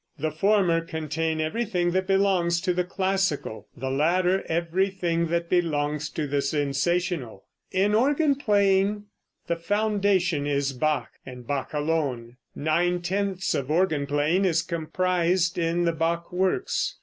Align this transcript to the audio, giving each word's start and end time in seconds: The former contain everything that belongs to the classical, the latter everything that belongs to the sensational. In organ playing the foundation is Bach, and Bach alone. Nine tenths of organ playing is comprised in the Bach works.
The 0.17 0.31
former 0.31 0.81
contain 0.83 1.39
everything 1.39 1.91
that 1.91 2.07
belongs 2.07 2.59
to 2.61 2.73
the 2.73 2.83
classical, 2.83 3.67
the 3.77 3.91
latter 3.91 4.43
everything 4.49 5.27
that 5.27 5.47
belongs 5.47 6.09
to 6.13 6.25
the 6.25 6.41
sensational. 6.41 7.43
In 7.71 7.93
organ 7.93 8.33
playing 8.33 9.03
the 9.45 9.57
foundation 9.57 10.47
is 10.47 10.73
Bach, 10.73 11.11
and 11.23 11.45
Bach 11.45 11.71
alone. 11.71 12.37
Nine 12.55 13.03
tenths 13.03 13.53
of 13.53 13.69
organ 13.69 14.07
playing 14.07 14.43
is 14.43 14.63
comprised 14.63 15.59
in 15.59 15.85
the 15.85 15.93
Bach 15.93 16.33
works. 16.33 16.95